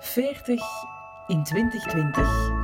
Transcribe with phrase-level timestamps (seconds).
[0.00, 0.62] 40
[1.26, 2.58] in 2020.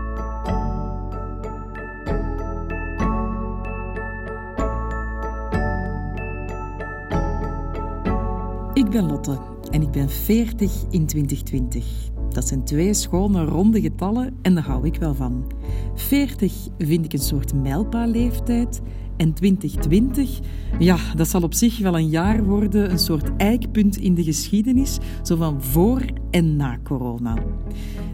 [8.74, 9.38] Ik ben Lotte
[9.70, 12.10] en ik ben 40 in 2020.
[12.28, 15.52] Dat zijn twee schone ronde getallen en daar hou ik wel van.
[15.94, 18.80] 40 vind ik een soort mijlpaalleeftijd
[19.16, 20.38] en 2020,
[20.78, 24.98] ja, dat zal op zich wel een jaar worden, een soort eikpunt in de geschiedenis,
[25.22, 27.34] zo van voor en na corona.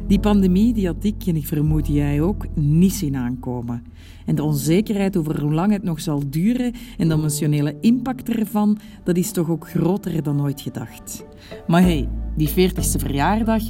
[0.07, 3.83] Die pandemie die had ik, en ik vermoed jij ook, niet zien aankomen.
[4.27, 8.79] En de onzekerheid over hoe lang het nog zal duren en de emotionele impact ervan,
[9.05, 11.24] dat is toch ook groter dan ooit gedacht.
[11.66, 13.62] Maar hey, die 40ste verjaardag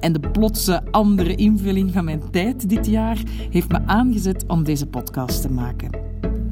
[0.00, 4.86] en de plotse andere invulling van mijn tijd dit jaar heeft me aangezet om deze
[4.86, 5.90] podcast te maken.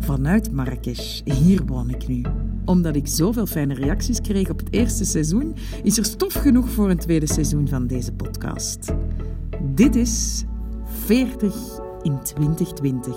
[0.08, 2.22] Vanuit Marrakesh, hier woon ik nu.
[2.64, 6.90] Omdat ik zoveel fijne reacties kreeg op het eerste seizoen, is er stof genoeg voor
[6.90, 8.92] een tweede seizoen van deze podcast.
[9.74, 10.44] Dit is
[11.04, 11.54] 40
[12.02, 13.16] in 2020.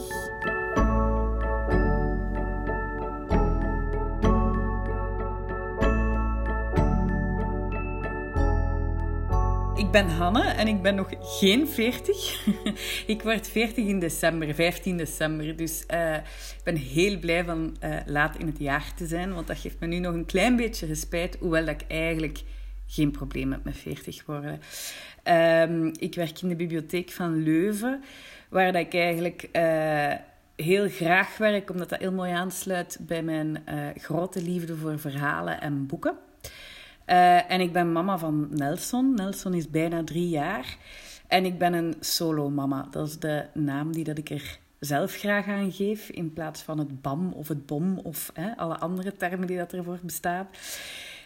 [9.92, 12.48] Ik ben Hanne en ik ben nog geen 40.
[13.14, 15.56] ik word 40 in december, 15 december.
[15.56, 19.48] Dus uh, ik ben heel blij van uh, laat in het jaar te zijn, want
[19.48, 22.42] dat geeft me nu nog een klein beetje respijt, hoewel dat ik eigenlijk
[22.88, 24.60] geen probleem met 40 worden.
[25.70, 28.04] Um, ik werk in de bibliotheek van Leuven,
[28.50, 30.14] waar dat ik eigenlijk uh,
[30.56, 33.64] heel graag werk, omdat dat heel mooi aansluit bij mijn
[33.96, 36.18] grote liefde voor verhalen en boeken.
[37.12, 39.14] Uh, en ik ben mama van Nelson.
[39.14, 40.78] Nelson is bijna drie jaar.
[41.28, 42.88] En ik ben een solo-mama.
[42.92, 46.80] Dat is de naam die dat ik er zelf graag aan geef, in plaats van
[46.80, 50.48] het BAM of het BOM of hè, alle andere termen die dat ervoor bestaan.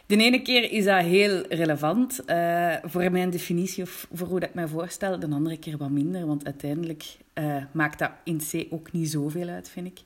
[0.06, 4.50] De ene keer is dat heel relevant uh, voor mijn definitie of voor hoe dat
[4.50, 5.20] ik mij voorstel.
[5.20, 9.48] De andere keer wat minder, want uiteindelijk uh, maakt dat in C ook niet zoveel
[9.48, 10.00] uit, vind ik.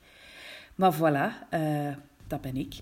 [0.74, 1.48] Maar voilà,
[2.30, 2.80] dat ben ik.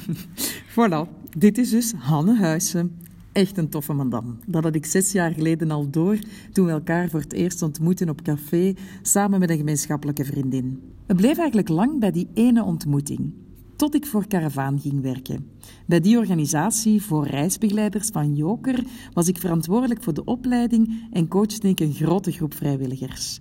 [0.76, 2.98] voilà, dit is dus Hanne Huissen.
[3.32, 4.34] Echt een toffe madame.
[4.46, 6.18] Dat had ik zes jaar geleden al door
[6.52, 10.82] toen we elkaar voor het eerst ontmoetten op café samen met een gemeenschappelijke vriendin.
[11.06, 13.32] We bleven eigenlijk lang bij die ene ontmoeting.
[13.76, 15.50] Tot ik voor Caravaan ging werken.
[15.86, 21.68] Bij die organisatie voor reisbegeleiders van Joker was ik verantwoordelijk voor de opleiding en coachte
[21.68, 23.40] ik een grote groep vrijwilligers.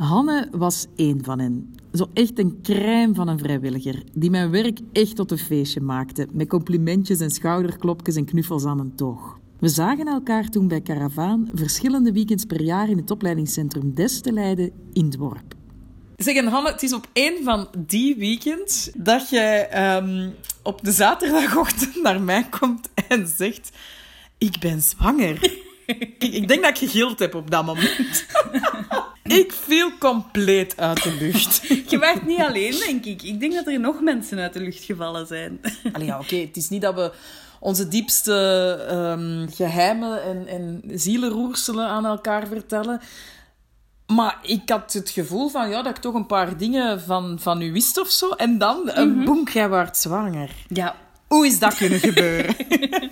[0.00, 1.74] Hanne was één van hen.
[1.92, 6.26] Zo echt een crème van een vrijwilliger, die mijn werk echt tot een feestje maakte,
[6.32, 9.38] met complimentjes en schouderklopjes en knuffels aan een toog.
[9.58, 14.32] We zagen elkaar toen bij Caravaan verschillende weekends per jaar in het opleidingscentrum Des te
[14.32, 15.54] Leiden in Dworp.
[16.16, 19.68] Zeg, en Hanne, het is op één van die weekends dat je
[20.02, 23.70] um, op de zaterdagochtend naar mij komt en zegt:
[24.38, 25.58] Ik ben zwanger.
[26.18, 28.26] ik denk dat ik gegild heb op dat moment.
[29.22, 31.60] ik viel compleet uit de lucht.
[31.90, 33.22] Je werd niet alleen, denk ik.
[33.22, 35.60] Ik denk dat er nog mensen uit de lucht gevallen zijn.
[35.92, 36.36] Allee, ja, oké.
[36.36, 37.12] Het is niet dat we
[37.60, 38.32] onze diepste
[38.90, 43.00] um, geheimen en, en zielenroerselen aan elkaar vertellen.
[44.06, 47.62] Maar ik had het gevoel van, ja, dat ik toch een paar dingen van, van
[47.62, 48.30] u wist of zo.
[48.30, 49.24] En dan, mm -hmm.
[49.24, 50.50] boem, jij werd zwanger.
[50.68, 52.54] Ja, hoe is dat kunnen gebeuren?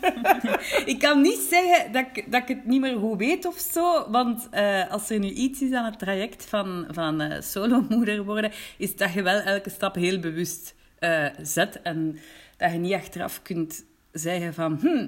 [0.92, 4.10] ik kan niet zeggen dat ik, dat ik het niet meer goed weet of zo.
[4.10, 8.52] Want uh, als er nu iets is aan het traject van, van uh, solomoeder worden,
[8.76, 11.82] is dat je wel elke stap heel bewust uh, zet.
[11.82, 12.18] En
[12.56, 14.78] dat je niet achteraf kunt zeggen van...
[14.80, 15.06] Hm,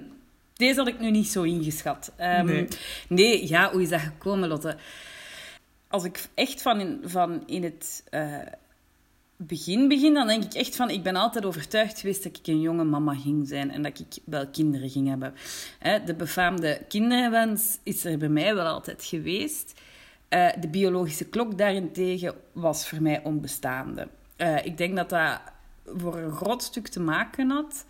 [0.54, 2.12] deze had ik nu niet zo ingeschat.
[2.20, 2.68] Um, nee.
[3.08, 4.76] nee, ja, hoe is dat gekomen, Lotte?
[5.88, 8.04] Als ik echt van in, van in het
[9.46, 10.90] begin begin, dan denk ik echt van...
[10.90, 14.22] Ik ben altijd overtuigd geweest dat ik een jonge mama ging zijn en dat ik
[14.24, 15.34] wel kinderen ging hebben.
[16.04, 19.80] De befaamde kinderwens is er bij mij wel altijd geweest.
[20.60, 24.08] De biologische klok daarentegen was voor mij onbestaande.
[24.62, 25.40] Ik denk dat dat
[25.84, 27.86] voor een groot stuk te maken had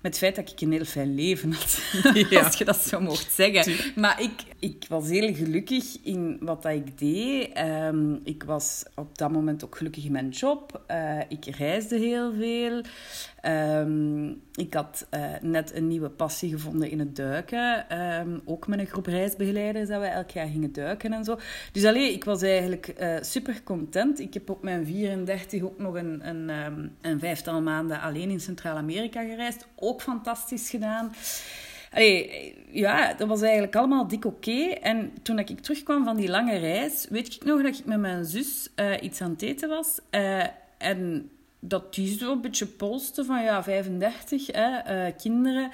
[0.00, 1.78] met het feit dat ik een heel fijn leven had.
[2.30, 2.42] Ja.
[2.42, 3.92] Als je dat zo mocht zeggen.
[4.00, 7.58] Maar ik, ik was heel gelukkig in wat dat ik deed.
[7.58, 10.82] Um, ik was op dat moment ook gelukkig in mijn job.
[10.90, 12.82] Uh, ik reisde heel veel.
[13.44, 17.98] Um, ik had uh, net een nieuwe passie gevonden in het duiken.
[18.00, 21.38] Um, ook met een groep reisbegeleiders dat wij elk jaar gingen duiken en zo.
[21.72, 24.20] Dus alleen, ik was eigenlijk uh, super content.
[24.20, 26.50] Ik heb op mijn 34 ook nog een, een,
[27.00, 29.66] een vijftal maanden alleen in Centraal-Amerika gereisd.
[29.90, 31.12] Ook fantastisch gedaan.
[31.92, 34.60] Allee, ja, dat was eigenlijk allemaal dik oké.
[34.68, 38.24] En toen ik terugkwam van die lange reis, weet ik nog dat ik met mijn
[38.24, 39.98] zus uh, iets aan het eten was.
[40.78, 45.70] en dat die zo een beetje polste van ja, 35 hè, uh, kinderen.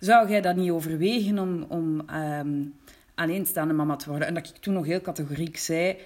[0.00, 2.74] Zou jij dat niet overwegen om, om um,
[3.14, 4.28] alleenstaande mama te worden.
[4.28, 5.96] En dat ik toen nog heel categoriek zei...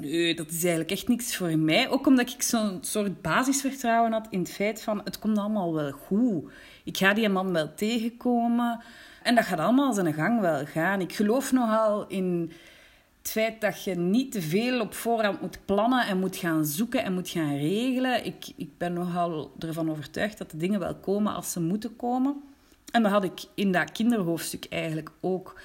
[0.00, 1.88] Nee, dat is eigenlijk echt niks voor mij.
[1.88, 5.00] Ook omdat ik zo'n soort basisvertrouwen had in het feit van...
[5.04, 6.50] Het komt allemaal wel goed.
[6.84, 8.80] Ik ga die man wel tegenkomen.
[9.22, 11.00] En dat gaat allemaal zijn gang wel gaan.
[11.00, 12.52] Ik geloof nogal in
[13.18, 17.04] het feit dat je niet te veel op voorhand moet plannen en moet gaan zoeken
[17.04, 18.24] en moet gaan regelen.
[18.24, 22.42] Ik, ik ben nogal ervan overtuigd dat de dingen wel komen als ze moeten komen.
[22.92, 25.60] En dat had ik in dat kinderhoofdstuk eigenlijk ook.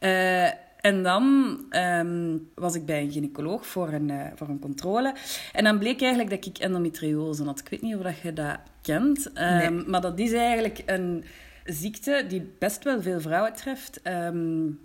[0.00, 0.46] Uh,
[0.80, 5.14] en dan ehm, was ik bij een gynaecoloog voor een, uh, voor een controle.
[5.52, 7.60] En dan bleek eigenlijk dat ik endometriose had.
[7.60, 9.30] Ik weet niet of je dat kent.
[9.38, 11.24] Um, Maar dat is eigenlijk een
[11.64, 14.00] ziekte die best wel veel vrouwen treft.
[14.04, 14.80] Um,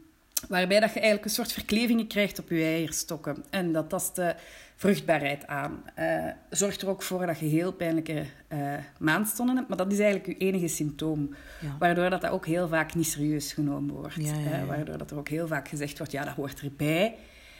[0.50, 3.44] waarbij dat je eigenlijk een soort verklevingen krijgt op je eierstokken.
[3.50, 4.36] En dat tast de
[4.76, 5.84] vruchtbaarheid aan.
[6.00, 9.68] Uh, zorgt er ook voor dat je heel pijnlijke uh, maandstonden hebt.
[9.68, 11.36] Maar dat is eigenlijk je enige symptoom.
[11.62, 11.76] Ja.
[11.80, 14.16] Waardoor dat, dat ook heel vaak niet serieus genomen wordt.
[14.16, 17.16] Ja, ja, uh, waardoor dat er ook heel vaak gezegd wordt, ja, dat hoort erbij.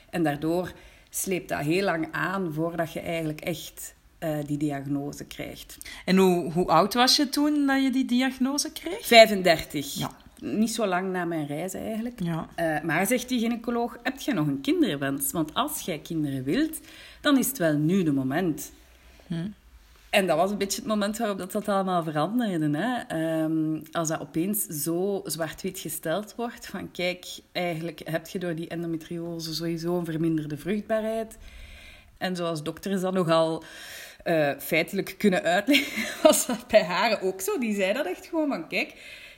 [0.10, 0.72] En daardoor
[1.10, 5.78] sleept dat heel lang aan voordat je eigenlijk echt uh, die diagnose krijgt.
[6.06, 9.08] En hoe, hoe oud was je toen dat je die diagnose kreeg?
[9.08, 9.94] 35.
[9.94, 10.12] Ja.
[10.40, 12.20] Niet zo lang na mijn reis eigenlijk.
[12.24, 12.48] Ja.
[12.60, 15.32] Uh, maar zegt die gynaecoloog, heb je nog een kinderwens?
[15.32, 16.80] Want als jij kinderen wilt,
[17.22, 18.72] dan is het wel nu de moment.
[19.28, 19.48] Hm.
[20.10, 22.78] En dat was een beetje het moment waarop dat, dat allemaal veranderde.
[22.78, 23.44] Hè?
[23.44, 28.68] Um, als dat opeens zo zwart-wit gesteld wordt, van kijk, eigenlijk heb je door die
[28.68, 31.38] endometriose sowieso een verminderde vruchtbaarheid.
[32.18, 33.64] En zoals dokters dat nogal
[34.26, 37.60] uh, feitelijk kunnen uitleggen, was dat bij haar ook zo.
[37.60, 38.94] Die zei dat echt gewoon van, kijk,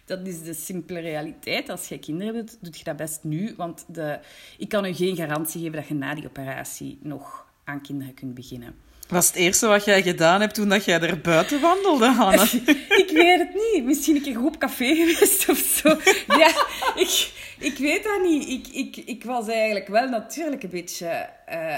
[0.05, 1.69] dat is de simpele realiteit.
[1.69, 3.53] Als je kinderen wilt, doe je dat best nu.
[3.57, 4.19] Want de,
[4.57, 8.33] ik kan u geen garantie geven dat je na die operatie nog aan kinderen kunt
[8.33, 8.75] beginnen.
[9.07, 12.43] Was het eerste wat jij gedaan hebt toen dat jij er buiten wandelde, Hanna?
[13.03, 13.85] ik weet het niet.
[13.85, 15.89] Misschien een keer goed op café geweest of zo.
[16.27, 16.47] Ja,
[16.95, 18.49] ik, ik weet dat niet.
[18.49, 21.29] Ik, ik, ik was eigenlijk wel natuurlijk een beetje...
[21.49, 21.77] Uh,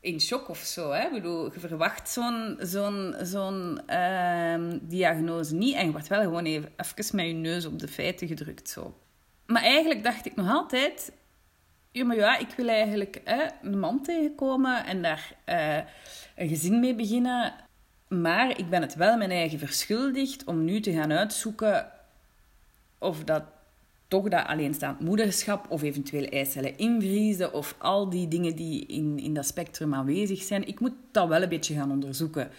[0.00, 0.90] in shock of zo.
[0.90, 1.04] Hè?
[1.04, 6.44] Ik bedoel, je verwacht zo'n zo'n zo'n uh, diagnose niet en je wordt wel gewoon
[6.44, 8.68] even, even met je neus op de feiten gedrukt.
[8.68, 8.98] Zo.
[9.46, 11.12] Maar eigenlijk dacht ik nog altijd...
[11.92, 15.76] Ja, maar ja, ik wil eigenlijk hè, een man tegenkomen en daar uh,
[16.36, 17.54] een gezin mee beginnen.
[18.08, 21.90] Maar ik ben het wel mijn eigen verschuldigd om nu te gaan uitzoeken
[22.98, 23.42] of dat
[24.08, 29.34] toch dat alleenstaand moederschap of eventueel eicellen invriezen of al die dingen die in, in
[29.34, 30.68] dat spectrum aanwezig zijn.
[30.68, 32.50] Ik moet dat wel een beetje gaan onderzoeken.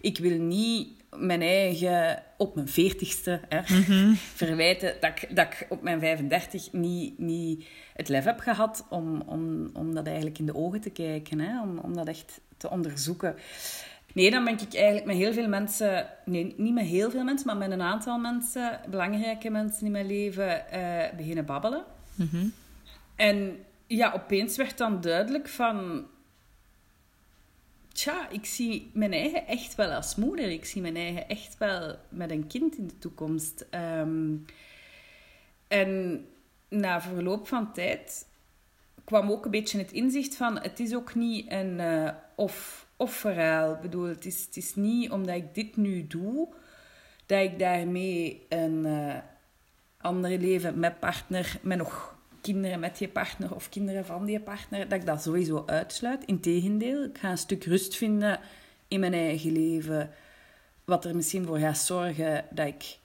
[0.00, 5.82] Ik wil niet mijn eigen op mijn veertigste mm verwijten dat ik, dat ik op
[5.82, 10.54] mijn 35 niet, niet het lef heb gehad om, om, om dat eigenlijk in de
[10.54, 11.62] ogen te kijken, hè?
[11.62, 13.36] Om, om dat echt te onderzoeken.
[14.12, 17.46] Nee, dan ben ik eigenlijk met heel veel mensen, nee, niet met heel veel mensen,
[17.46, 21.84] maar met een aantal mensen, belangrijke mensen in mijn leven, uh, beginnen babbelen.
[22.14, 22.46] Mhm.
[23.16, 26.06] En ja, opeens werd dan duidelijk van,
[27.92, 30.50] tja, ik zie mijn eigen echt wel als moeder.
[30.50, 33.66] Ik zie mijn eigen echt wel met een kind in de toekomst.
[33.70, 34.44] Um,
[35.68, 36.24] en
[36.68, 38.26] na verloop van tijd
[39.04, 43.12] kwam ook een beetje het inzicht van, het is ook niet een uh, of of
[43.12, 43.72] verhaal.
[43.72, 46.48] Ik bedoel, het is, het is niet omdat ik dit nu doe,
[47.26, 49.14] dat ik daarmee een uh,
[50.00, 54.88] andere leven met partner, met nog kinderen met je partner of kinderen van die partner,
[54.88, 56.24] dat ik dat sowieso uitsluit.
[56.24, 58.40] Integendeel, ik ga een stuk rust vinden
[58.88, 60.10] in mijn eigen leven,
[60.84, 62.98] wat er misschien voor gaat zorgen dat ik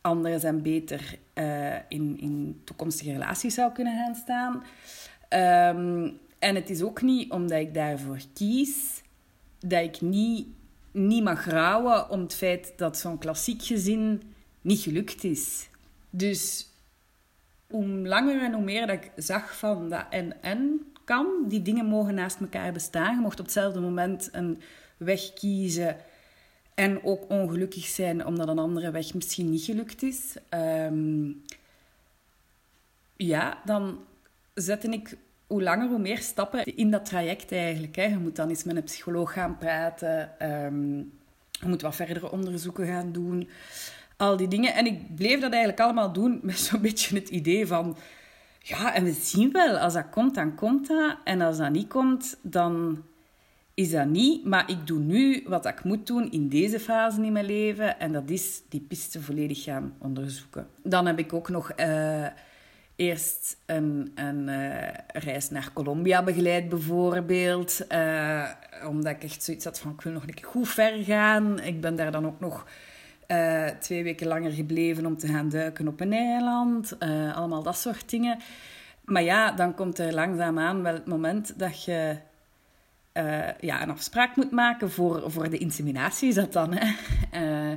[0.00, 4.64] anders en beter uh, in, in toekomstige relaties zou kunnen gaan staan.
[5.76, 9.02] Um, en het is ook niet omdat ik daarvoor kies
[9.58, 10.46] dat ik niet,
[10.90, 14.22] niet mag rouwen om het feit dat zo'n klassiek gezin
[14.60, 15.68] niet gelukt is.
[16.10, 16.66] Dus
[17.66, 22.14] hoe langer en hoe meer dat ik zag van dat en-en kan, die dingen mogen
[22.14, 23.14] naast elkaar bestaan.
[23.14, 24.60] Je mocht op hetzelfde moment een
[24.96, 25.96] weg kiezen
[26.74, 30.36] en ook ongelukkig zijn omdat een andere weg misschien niet gelukt is.
[30.50, 31.42] Um,
[33.16, 33.98] ja, dan
[34.54, 35.16] zette ik
[35.52, 37.96] hoe langer, hoe meer stappen in dat traject eigenlijk.
[37.96, 38.04] Hè.
[38.04, 40.30] Je moet dan eens met een psycholoog gaan praten.
[40.64, 41.12] Um,
[41.50, 43.48] je moet wat verdere onderzoeken gaan doen.
[44.16, 44.74] Al die dingen.
[44.74, 47.96] En ik bleef dat eigenlijk allemaal doen met zo'n beetje het idee van...
[48.58, 49.78] Ja, en we zien wel.
[49.78, 51.16] Als dat komt, dan komt dat.
[51.24, 53.02] En als dat niet komt, dan
[53.74, 54.44] is dat niet.
[54.44, 58.00] Maar ik doe nu wat ik moet doen in deze fase in mijn leven.
[58.00, 60.66] En dat is die piste volledig gaan onderzoeken.
[60.82, 61.72] Dan heb ik ook nog...
[61.76, 62.26] Uh,
[62.96, 67.80] eerst een, een uh, reis naar Colombia begeleid, bijvoorbeeld.
[67.88, 68.50] Uh,
[68.86, 71.60] omdat ik echt zoiets had van, ik wil nog een keer goed ver gaan.
[71.60, 72.66] Ik ben daar dan ook nog
[73.28, 76.98] uh, twee weken langer gebleven om te gaan duiken op een eiland.
[77.34, 78.38] allemaal dat soort dingen.
[79.04, 82.16] Maar ja, dan komt er langzaamaan wel het moment dat je
[83.60, 86.74] ja, een afspraak moet maken voor, voor de inseminatie, is dat dan.
[86.74, 86.86] Hè?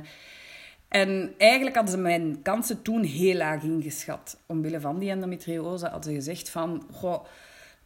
[0.88, 4.38] En eigenlijk hadden ze mijn kansen toen heel laag ingeschat.
[4.46, 6.86] Omwille van die endometriose hadden ze gezegd van...
[6.92, 7.24] Goh,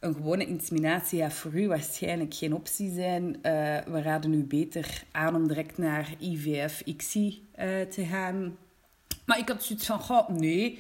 [0.01, 3.25] een gewone inseminatie gaat voor u waarschijnlijk geen optie zijn.
[3.25, 3.33] Uh,
[3.87, 7.43] we raden u beter aan om direct naar IVF-ICSI
[7.91, 8.57] te gaan.
[9.27, 10.79] Maar ik had zoiets van, goh, nee...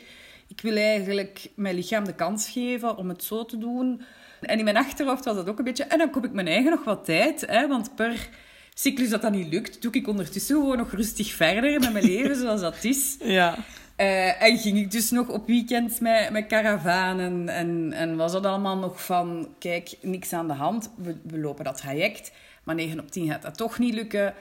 [0.50, 4.02] Ik wil eigenlijk mijn lichaam de kans geven om het zo te doen.
[4.40, 5.84] En in mijn achterhoofd was dat ook een beetje...
[5.84, 7.46] En dan koop ik mijn eigen nog wat tijd.
[7.46, 8.28] Hè, want per
[8.80, 12.36] cyclus dat dat niet lukt, doe ik ondertussen gewoon nog rustig verder met mijn leven
[12.36, 13.16] zoals dat is.
[13.24, 13.56] Ja.
[13.96, 17.48] Uh, en ging ik dus nog op weekends met, met karavanen.
[17.48, 19.48] En, en was dat allemaal nog van...
[19.58, 20.90] Kijk, niks aan de hand.
[20.96, 22.32] We, we lopen dat traject.
[22.64, 24.34] Maar 9 op 10 gaat dat toch niet lukken.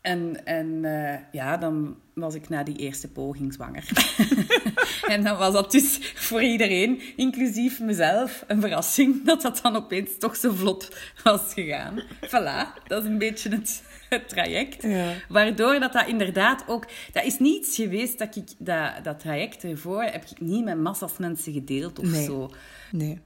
[0.00, 3.88] En, en uh, ja, dan was ik na die eerste poging zwanger.
[5.14, 10.10] en dan was dat dus voor iedereen, inclusief mezelf, een verrassing dat dat dan opeens
[10.18, 12.02] toch zo vlot was gegaan.
[12.26, 14.82] Voilà, dat is een beetje het, het traject.
[14.82, 15.12] Ja.
[15.28, 16.86] Waardoor dat, dat inderdaad ook...
[17.12, 18.48] Dat is niets geweest dat ik...
[18.58, 22.24] Dat, dat traject ervoor heb ik niet met massa's mensen gedeeld of nee.
[22.24, 22.50] zo.
[22.90, 23.20] Nee.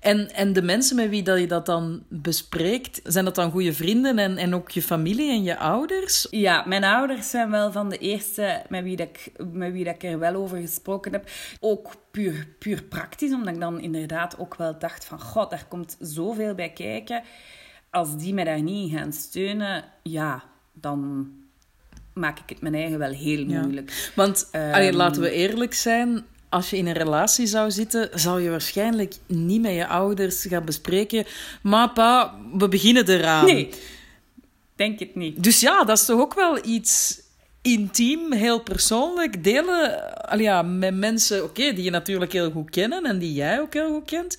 [0.00, 3.72] En, en de mensen met wie dat je dat dan bespreekt, zijn dat dan goede
[3.72, 6.26] vrienden en, en ook je familie en je ouders?
[6.30, 9.94] Ja, mijn ouders zijn wel van de eerste met wie, dat ik, met wie dat
[9.94, 11.30] ik er wel over gesproken heb.
[11.60, 15.20] Ook puur, puur praktisch, omdat ik dan inderdaad ook wel dacht van...
[15.20, 17.22] God, daar komt zoveel bij kijken.
[17.90, 21.30] Als die mij daar niet gaan steunen, ja, dan
[22.12, 23.90] maak ik het mijn eigen wel heel moeilijk.
[23.90, 24.10] Ja.
[24.14, 28.42] Want, um, allee, laten we eerlijk zijn als je in een relatie zou zitten, zou
[28.42, 31.26] je waarschijnlijk niet met je ouders gaan bespreken.
[31.62, 33.44] Maar pa, we beginnen eraan.
[33.44, 33.68] Nee,
[34.76, 35.42] denk het niet.
[35.42, 37.20] Dus ja, dat is toch ook wel iets
[37.62, 39.44] intiem, heel persoonlijk.
[39.44, 43.60] Delen al ja, met mensen okay, die je natuurlijk heel goed kennen en die jij
[43.60, 44.38] ook heel goed kent.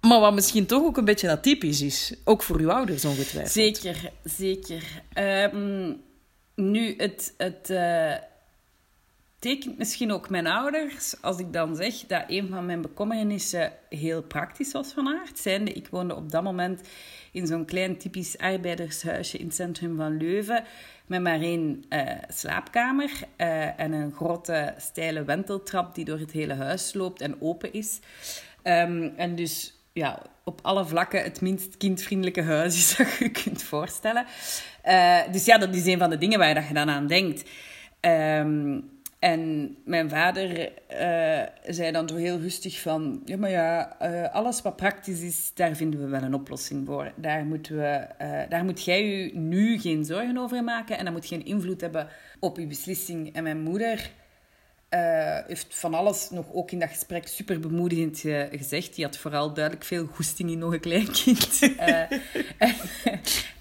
[0.00, 2.14] Maar wat misschien toch ook een beetje atypisch is.
[2.24, 3.52] Ook voor uw ouders ongetwijfeld.
[3.52, 4.82] Zeker, zeker.
[5.54, 6.00] Um,
[6.54, 7.34] nu, het...
[7.36, 8.12] het uh
[9.44, 14.22] tekent misschien ook mijn ouders als ik dan zeg dat een van mijn bekommernissen heel
[14.22, 15.38] praktisch was van aard.
[15.38, 16.80] Zijnde, ik woonde op dat moment
[17.32, 20.64] in zo'n klein typisch arbeidershuisje in het centrum van Leuven
[21.06, 26.54] met maar één uh, slaapkamer uh, en een grote steile wenteltrap die door het hele
[26.54, 28.00] huis loopt en open is.
[28.62, 33.62] Um, en dus ja, op alle vlakken het minst kindvriendelijke huis is dat je kunt
[33.62, 34.26] voorstellen.
[34.84, 37.50] Uh, dus ja, dat is een van de dingen waar je dan aan denkt.
[38.00, 38.93] Um,
[39.24, 41.42] en mijn vader uh,
[41.74, 43.22] zei dan zo heel rustig van...
[43.24, 47.12] Ja, maar ja, uh, alles wat praktisch is, daar vinden we wel een oplossing voor.
[47.16, 50.98] Daar, moeten we, uh, daar moet jij je nu geen zorgen over maken.
[50.98, 52.08] En dat moet geen invloed hebben
[52.40, 53.34] op je beslissing.
[53.34, 54.10] En mijn moeder
[55.46, 58.94] heeft van alles nog ook in dat gesprek super bemoedigend gezegd.
[58.94, 61.58] Die had vooral duidelijk veel goesting in nog een klein kind.
[62.58, 62.76] en,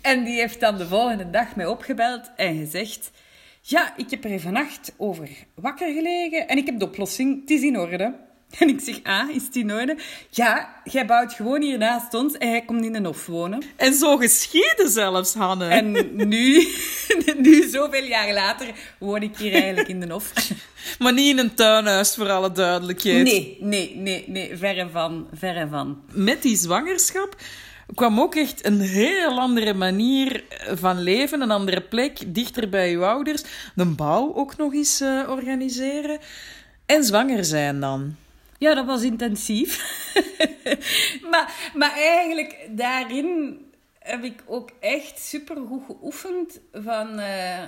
[0.02, 3.12] en die heeft dan de volgende dag mij opgebeld en gezegd...
[3.66, 7.42] Ja, ik heb er vannacht over wakker gelegen en ik heb de oplossing.
[7.42, 8.14] Het is in orde.
[8.60, 9.98] En ik zeg, ah, is het in orde?
[10.30, 13.64] Ja, jij bouwt gewoon hier naast ons en hij komt in een hof wonen.
[13.76, 15.68] En zo geschieden zelfs, Hanne.
[15.68, 16.68] En nu,
[17.38, 18.68] nu, zoveel jaar later,
[19.00, 20.34] woon ik hier eigenlijk in de hof.
[21.00, 23.24] Maar niet in een tuinhuis, voor alle duidelijkheid.
[23.24, 26.02] Nee, nee, nee, nee, verre van, verre van.
[26.12, 27.36] Met die zwangerschap
[27.96, 33.06] kwam ook echt een heel andere manier van leven, een andere plek, dichter bij uw
[33.06, 33.44] ouders.
[33.76, 36.20] De bouw ook nog eens uh, organiseren.
[36.86, 38.16] En zwanger zijn dan.
[38.58, 39.78] Ja, dat was intensief.
[41.32, 43.58] maar, maar eigenlijk daarin
[44.00, 47.62] heb ik ook echt super goed geoefend van uh,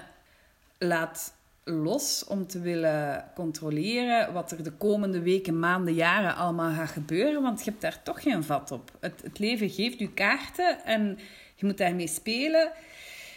[0.78, 1.34] laat
[1.66, 7.42] los om te willen controleren wat er de komende weken, maanden, jaren allemaal gaat gebeuren.
[7.42, 8.92] Want je hebt daar toch geen vat op.
[9.00, 11.20] Het, het leven geeft je kaarten en
[11.56, 12.72] je moet daarmee spelen.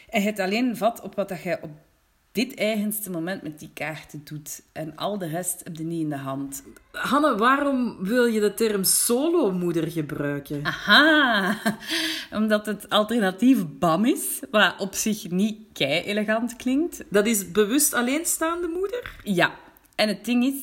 [0.08, 1.70] En je hebt alleen vat op wat je op
[2.38, 4.62] dit eigenste moment met die kaarten doet.
[4.72, 6.62] En al de rest heb je niet in de hand.
[6.92, 10.64] Hanne, waarom wil je de term solomoeder gebruiken?
[10.64, 11.56] Aha,
[12.40, 17.04] omdat het alternatief BAM is, wat op zich niet kei elegant klinkt.
[17.08, 19.16] Dat is bewust alleenstaande moeder?
[19.22, 19.54] Ja,
[19.94, 20.54] en het ding is,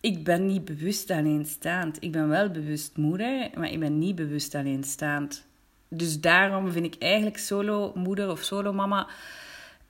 [0.00, 1.96] ik ben niet bewust alleenstaand.
[2.00, 5.44] Ik ben wel bewust moeder, maar ik ben niet bewust alleenstaand.
[5.88, 9.08] Dus daarom vind ik eigenlijk solo-moeder of solo-mama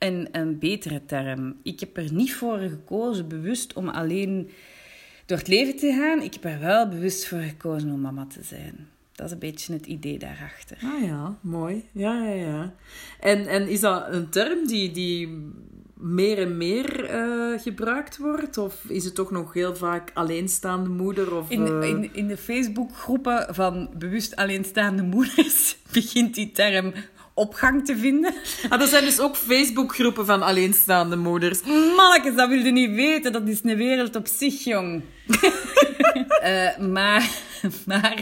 [0.03, 1.55] een, een betere term.
[1.63, 4.49] Ik heb er niet voor gekozen bewust om alleen
[5.25, 6.21] door het leven te gaan.
[6.21, 8.87] Ik heb er wel bewust voor gekozen om mama te zijn.
[9.11, 10.77] Dat is een beetje het idee daarachter.
[10.83, 11.83] Ah ja, mooi.
[11.91, 12.73] Ja, ja, ja.
[13.19, 15.51] En, en is dat een term die, die
[15.93, 18.57] meer en meer uh, gebruikt wordt?
[18.57, 21.35] Of is het toch nog heel vaak alleenstaande moeder?
[21.35, 26.93] Of, in, de, in, in de Facebookgroepen van bewust alleenstaande moeders begint die term
[27.41, 28.33] opgang te vinden.
[28.69, 31.63] Ah, er zijn dus ook Facebookgroepen van alleenstaande moeders.
[31.95, 33.31] Mannekes, dat wilde niet weten.
[33.31, 35.03] Dat is een wereld op zich, jong.
[36.43, 37.29] uh, maar,
[37.85, 38.21] maar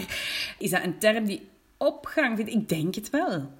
[0.58, 2.52] is dat een term die opgang vindt?
[2.52, 3.59] Ik denk het wel.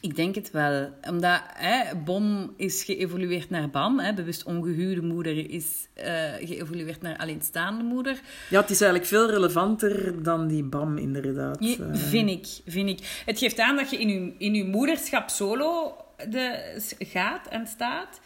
[0.00, 0.90] Ik denk het wel.
[1.08, 3.98] Omdat hè, BOM is geëvolueerd naar BAM.
[3.98, 6.04] Hè, bewust ongehuwde moeder is uh,
[6.40, 8.20] geëvolueerd naar alleenstaande moeder.
[8.50, 11.56] Ja, het is eigenlijk veel relevanter dan die BAM, inderdaad.
[11.60, 11.94] Ja, eh.
[11.94, 13.22] vind ik, vind ik.
[13.26, 15.96] Het geeft aan dat je in je, in je moederschap solo
[16.28, 18.20] de, gaat en staat.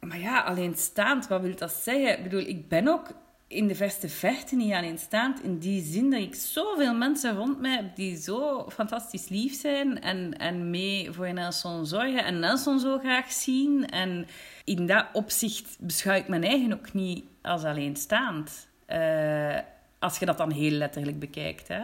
[0.00, 2.16] Maar ja, alleenstaand, wat wil dat zeggen?
[2.16, 3.06] Ik bedoel, ik ben ook
[3.48, 5.42] in de verste verte niet alleenstaand.
[5.42, 10.00] In die zin dat ik zoveel mensen rond mij heb die zo fantastisch lief zijn
[10.00, 13.86] en, en mee voor Nelson zorgen en Nelson zo graag zien.
[13.86, 14.26] En
[14.64, 18.68] in dat opzicht beschouw ik mijn eigen ook niet als alleenstaand.
[18.88, 19.58] Uh,
[19.98, 21.82] als je dat dan heel letterlijk bekijkt, hè.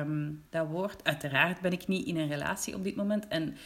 [0.00, 1.04] Um, dat woord.
[1.04, 3.56] Uiteraard ben ik niet in een relatie op dit moment en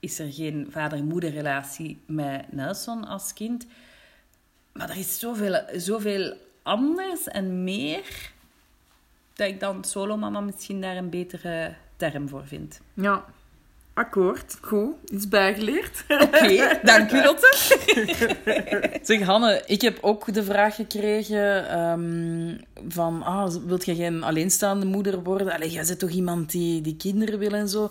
[0.00, 3.66] is er geen vader-moeder-relatie met Nelson als kind.
[4.72, 8.32] Maar er is zoveel, zoveel anders en meer,
[9.34, 12.80] dat ik dan solomama misschien daar een betere term voor vind.
[12.94, 13.24] Ja,
[13.94, 14.58] akkoord.
[14.60, 16.04] Goed, iets bijgeleerd.
[16.08, 17.56] Oké, dank u Lotte.
[19.02, 24.86] zeg Hanne, ik heb ook de vraag gekregen um, van, ah, wilt je geen alleenstaande
[24.86, 25.52] moeder worden?
[25.52, 27.90] Allee, jij bent toch iemand die, die kinderen wil en zo?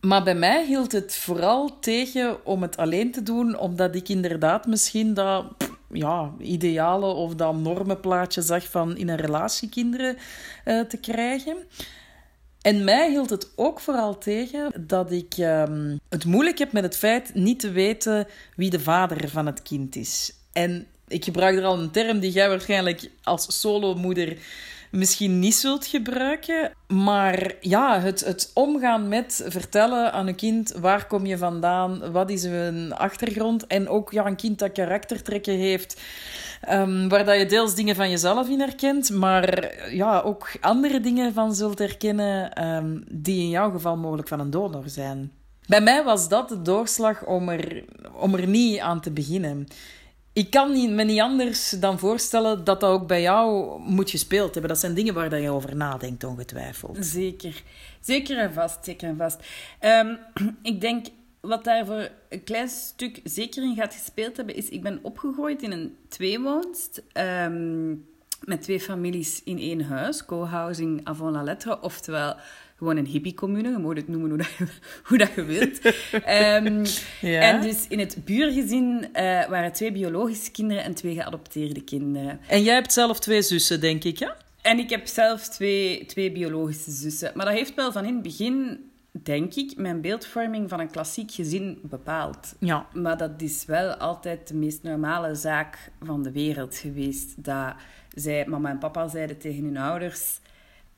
[0.00, 4.66] Maar bij mij hield het vooral tegen om het alleen te doen, omdat ik inderdaad
[4.66, 5.44] misschien dat
[5.92, 10.16] ja, ideale of dat normenplaatje zag van in een relatie kinderen
[10.64, 11.56] uh, te krijgen.
[12.62, 16.96] En mij hield het ook vooral tegen dat ik um, het moeilijk heb met het
[16.96, 18.26] feit niet te weten
[18.56, 20.32] wie de vader van het kind is.
[20.52, 24.38] En ik gebruik er al een term die jij waarschijnlijk als solomoeder
[24.90, 26.72] misschien niet zult gebruiken.
[26.86, 32.30] Maar ja, het, het omgaan met vertellen aan een kind waar kom je vandaan, wat
[32.30, 33.66] is hun achtergrond.
[33.66, 36.00] En ook ja, een kind dat karaktertrekken heeft.
[36.70, 41.32] Um, waar dat je deels dingen van jezelf in herkent, maar ja, ook andere dingen
[41.32, 45.32] van zult herkennen um, die in jouw geval mogelijk van een donor zijn.
[45.66, 49.66] Bij mij was dat de doorslag om er, om er niet aan te beginnen
[50.38, 54.70] ik kan me niet anders dan voorstellen dat dat ook bij jou moet gespeeld hebben.
[54.70, 56.96] Dat zijn dingen waar je over nadenkt, ongetwijfeld.
[57.00, 57.62] Zeker.
[58.00, 58.84] Zeker en vast.
[58.84, 59.40] Zeker en vast.
[59.80, 60.18] Um,
[60.72, 61.06] ik denk,
[61.40, 64.68] wat daar voor een klein stuk zeker in gaat gespeeld hebben, is...
[64.68, 67.02] Ik ben opgegroeid in een tweewoonst...
[67.12, 68.06] Um,
[68.44, 70.24] met twee families in één huis.
[70.24, 71.80] Co-housing avant la lettre.
[71.80, 72.36] Oftewel
[72.78, 73.70] gewoon een hippie-commune.
[73.70, 74.66] Je mag het noemen hoe dat je,
[75.08, 75.84] hoe dat je wilt.
[76.14, 76.84] um,
[77.34, 77.40] ja.
[77.40, 82.40] En dus in het buurgezin uh, waren twee biologische kinderen en twee geadopteerde kinderen.
[82.46, 84.36] En jij hebt zelf twee zussen, denk ik, ja?
[84.62, 87.32] En ik heb zelf twee, twee biologische zussen.
[87.34, 88.86] Maar dat heeft wel van in het begin
[89.22, 92.54] denk ik, mijn beeldvorming van een klassiek gezin bepaald.
[92.58, 92.86] Ja.
[92.92, 97.44] Maar dat is wel altijd de meest normale zaak van de wereld geweest.
[97.44, 97.74] Dat
[98.14, 100.40] zij, mama en papa zeiden tegen hun ouders...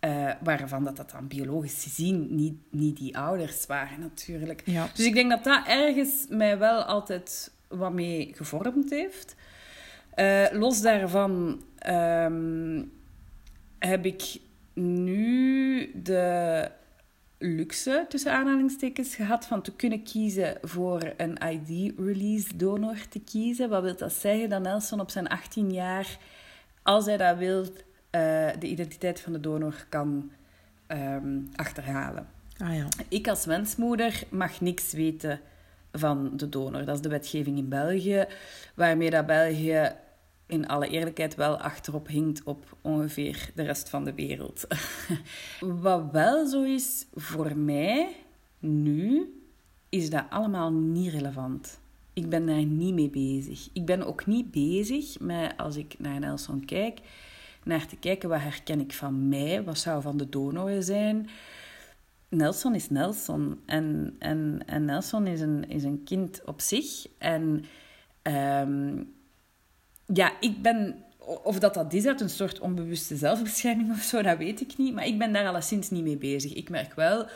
[0.04, 4.64] Uh, waarvan dat, dat dan biologisch gezien niet, niet die ouders waren, natuurlijk.
[4.94, 9.34] Dus ik denk dat dat ergens mij wel altijd wat mee gevormd heeft.
[10.16, 12.92] Uh, los daarvan um,
[13.78, 14.40] heb ik
[14.74, 16.70] nu de
[17.38, 23.68] luxe, tussen aanhalingstekens, gehad van te kunnen kiezen voor een ID-release donor te kiezen.
[23.68, 24.48] Wat wil dat zeggen?
[24.48, 26.18] Dat Nelson op zijn 18 jaar,
[26.82, 27.66] als hij dat wil,
[28.10, 30.30] uh, de identiteit van de donor kan
[30.88, 32.26] um, achterhalen.
[32.58, 32.88] Ah, ja.
[33.08, 35.40] Ik als wensmoeder mag niks weten
[35.92, 36.84] van de donor.
[36.84, 38.26] Dat is de wetgeving in België,
[38.74, 39.92] waarmee dat België
[40.46, 44.66] in alle eerlijkheid wel achterop hinkt op ongeveer de rest van de wereld.
[45.60, 48.16] Wat wel zo is voor mij
[48.58, 49.34] nu,
[49.88, 51.80] is dat allemaal niet relevant.
[52.12, 53.68] Ik ben daar niet mee bezig.
[53.72, 57.00] Ik ben ook niet bezig met, als ik naar Nelson kijk,
[57.64, 61.28] naar te kijken wat herken ik van mij, wat zou van de donor zijn.
[62.28, 67.06] Nelson is Nelson en, en, en Nelson is een, is een kind op zich.
[67.18, 67.64] En
[68.22, 69.12] um,
[70.06, 71.04] ja, ik ben...
[71.42, 74.94] Of dat dat is uit een soort onbewuste zelfbescherming of zo, dat weet ik niet.
[74.94, 76.52] Maar ik ben daar alleszins niet mee bezig.
[76.54, 77.26] Ik merk wel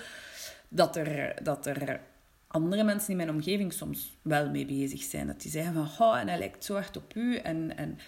[0.68, 2.00] dat er, dat er
[2.46, 5.26] andere mensen in mijn omgeving soms wel mee bezig zijn.
[5.26, 7.36] Dat die zeggen van, oh, en hij lijkt zo hard op u.
[7.36, 7.98] En, en...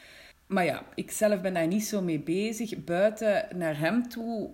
[0.47, 2.85] Maar ja, ik zelf ben daar niet zo mee bezig.
[2.85, 4.51] Buiten naar hem toe,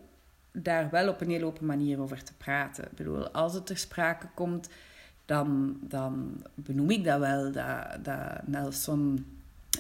[0.53, 2.85] daar wel op een heel open manier over te praten.
[2.85, 4.69] Ik bedoel, als het ter sprake komt
[5.25, 9.27] dan, dan benoem ik dat wel, dat, dat Nelson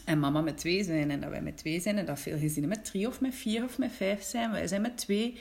[0.04, 2.68] en mama met twee zijn en dat wij met twee zijn en dat veel gezinnen
[2.68, 4.50] met drie of met vier of met vijf zijn.
[4.50, 5.38] Wij zijn met twee.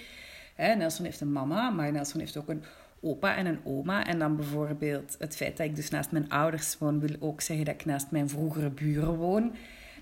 [0.55, 2.63] Hè, Nelson heeft een mama, maar Nelson heeft ook een
[2.99, 4.05] opa en een oma.
[4.05, 7.65] En dan bijvoorbeeld het feit dat ik dus naast mijn ouders woon, wil ook zeggen
[7.65, 9.53] dat ik naast mijn vroegere buren woon.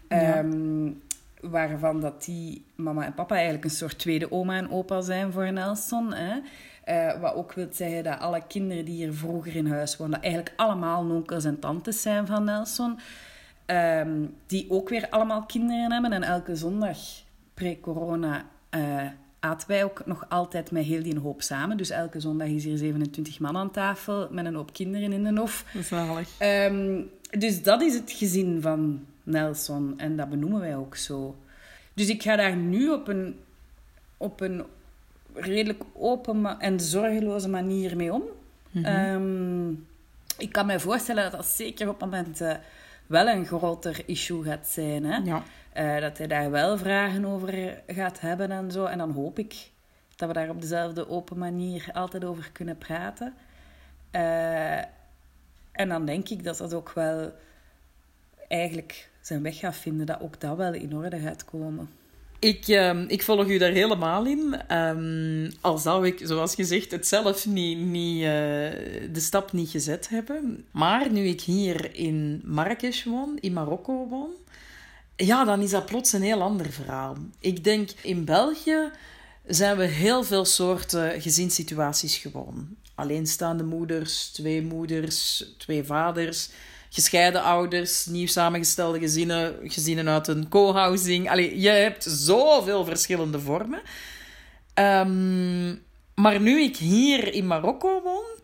[0.10, 0.92] Ehm,
[1.42, 5.54] waarvan dat die mama en papa eigenlijk een soort tweede oma en opa zijn voor
[5.54, 6.14] Nelson.
[6.14, 6.40] Hè.
[6.86, 10.54] Uh, wat ook wil zeggen dat alle kinderen die hier vroeger in huis woonden, eigenlijk
[10.56, 13.00] allemaal onkels en tantes zijn van Nelson.
[13.66, 16.12] Ehm, die ook weer allemaal kinderen hebben.
[16.12, 16.98] En elke zondag,
[17.54, 18.46] pre-corona,
[18.76, 19.08] uh,
[19.40, 21.78] aten wij ook nog altijd met heel die hoop samen.
[21.78, 25.40] Dus elke zondag is hier 27 man aan tafel met een hoop kinderen in de
[25.40, 25.66] hof.
[25.82, 26.30] Zalig.
[26.42, 29.94] Um, dus dat is het gezin van Nelson.
[29.98, 31.36] En dat benoemen wij ook zo.
[31.94, 33.40] Dus ik ga daar nu op een,
[34.18, 34.66] op een
[35.34, 38.24] redelijk open en zorgeloze manier mee om.
[38.72, 39.88] Mm -hmm.
[40.38, 42.62] ik kan me voorstellen dat dat zeker op momenten
[43.08, 45.06] wel een groter issue gaat zijn.
[45.06, 45.18] Hè?
[45.18, 45.44] Ja.
[45.78, 48.86] Uh, dat hij daar wel vragen over gaat hebben en zo.
[48.86, 49.70] En dan hoop ik
[50.16, 53.34] dat we daar op dezelfde open manier altijd over kunnen praten.
[54.12, 54.78] Uh,
[55.72, 57.34] en dan denk ik dat dat ook wel
[58.48, 61.90] eigenlijk zijn weg gaat vinden, dat ook dat wel in orde gaat komen.
[62.40, 64.62] Ik, uh, ik volg u daar helemaal in.
[64.72, 68.30] Um, al zou ik, zoals gezegd, het zelf niet, niet, uh,
[69.12, 70.66] de stap niet gezet hebben.
[70.72, 74.32] Maar nu ik hier in Marrakesh woon, in Marokko woon,
[75.16, 77.18] ja, dan is dat plots een heel ander verhaal.
[77.40, 78.92] Ik denk, in België
[79.48, 82.68] zijn we heel veel soorten gezinssituaties gewoon.
[82.96, 86.50] Alleenstaande moeders, twee moeders, twee vaders
[86.90, 91.30] gescheiden ouders, nieuw samengestelde gezinnen, gezinnen uit een co-housing.
[91.30, 93.82] Allee, je hebt zoveel verschillende vormen.
[94.74, 95.82] Um,
[96.16, 98.38] maar nu ik hier in Marokko woon,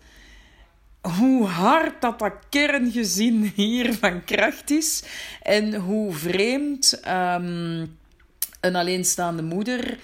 [1.13, 5.03] hoe hard dat dat kerngezin hier van kracht is
[5.41, 7.97] en hoe vreemd um,
[8.59, 9.97] een alleenstaande moeder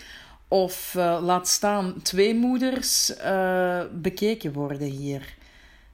[0.48, 5.36] of uh, laat staan twee moeders uh, bekeken worden hier.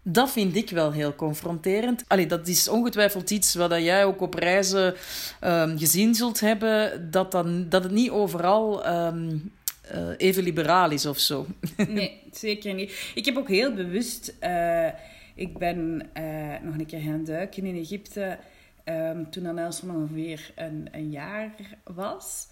[0.10, 2.04] Dat vind ik wel heel confronterend.
[2.08, 4.96] Allee, dat is ongetwijfeld iets wat jij ook op reizen
[5.43, 9.52] um, gezien zult hebben, dat, dan, dat het niet overal um,
[9.96, 11.46] uh, even liberaal is of zo.
[11.88, 13.12] Nee, zeker niet.
[13.15, 14.36] Ik heb ook heel bewust...
[14.41, 14.88] Uh,
[15.36, 18.38] ik ben uh, nog een keer gaan duiken in Egypte
[18.86, 21.52] um, toen Nelson ongeveer een, een jaar
[21.84, 22.48] was.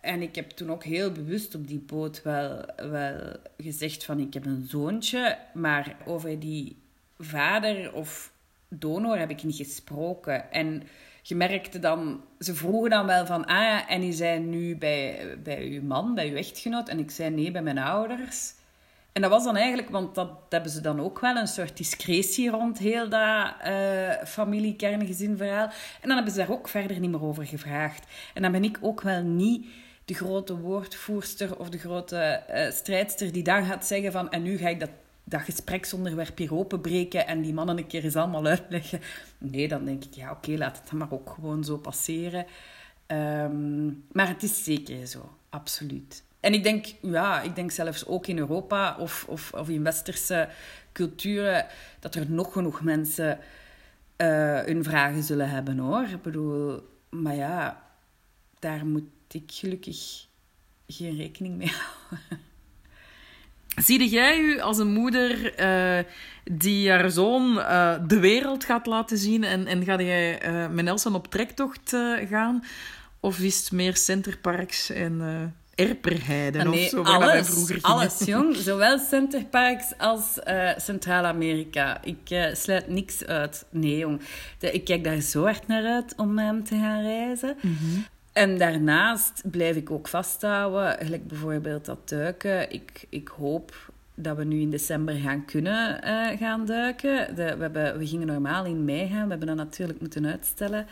[0.00, 4.34] En ik heb toen ook heel bewust op die boot wel, wel gezegd van ik
[4.34, 6.76] heb een zoontje, maar over die
[7.18, 8.32] vader of
[8.68, 10.52] donor heb ik niet gesproken.
[10.52, 10.82] En
[11.22, 15.66] je merkte dan, ze vroegen dan wel van, ah en die zijn nu bij, bij
[15.66, 16.88] uw man, bij uw echtgenoot?
[16.88, 18.54] En ik zei nee, bij mijn ouders.
[19.12, 22.50] En dat was dan eigenlijk, want dat hebben ze dan ook wel, een soort discretie
[22.50, 24.10] rond heel dat uh.
[26.00, 28.06] En dan hebben ze daar ook verder niet meer over gevraagd.
[28.34, 29.66] En dan ben ik ook wel niet
[30.08, 34.56] de grote woordvoerster of de grote uh, strijdster die dan gaat zeggen van en nu
[34.56, 34.90] ga ik dat,
[35.24, 39.00] dat gespreksonderwerp hier openbreken en die mannen een keer eens allemaal uitleggen.
[39.38, 42.46] Nee, dan denk ik, ja oké, laat het maar ook gewoon zo passeren.
[43.06, 46.24] Um, maar het is zeker zo, absoluut.
[46.40, 50.48] En ik denk, ja, ik denk zelfs ook in Europa of, of, of in westerse
[50.92, 51.66] culturen
[52.00, 53.38] dat er nog genoeg mensen
[54.16, 56.02] uh, hun vragen zullen hebben hoor.
[56.02, 57.82] Ik bedoel, maar ja,
[58.58, 60.26] daar moet ik gelukkig
[60.86, 62.46] geen rekening mee houden.
[63.84, 66.04] Zie jij u als een moeder uh,
[66.44, 70.84] die haar zoon uh, de wereld gaat laten zien en, en ga jij uh, met
[70.84, 71.96] Nelson op trektocht
[72.28, 72.64] gaan?
[73.20, 77.02] Of is het meer centerparks en erperheiden ah, nee, of zo?
[77.02, 78.56] Alles, vroeger alles jong.
[78.56, 80.38] Zowel centerparks als
[80.76, 82.02] Centraal-Amerika.
[82.02, 83.64] Ik sluit niks uit.
[83.70, 84.20] Nee, jong.
[84.58, 87.56] De, ik kijk daar zo hard naar uit om hem te gaan reizen.
[87.60, 88.06] Mm -hmm.
[88.38, 92.72] En daarnaast blijf ik ook vasthouden, gelijk bijvoorbeeld dat duiken.
[92.72, 93.74] Ik, ik hoop
[94.14, 97.34] dat we nu in december gaan kunnen uh, gaan duiken.
[97.34, 100.86] De, we, hebben, we gingen normaal in mei gaan, we hebben dat natuurlijk moeten uitstellen.